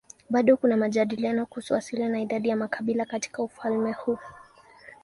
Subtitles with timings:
[0.29, 4.17] Bado kuna majadiliano kuhusu asili na idadi ya makabila katika ufalme huu.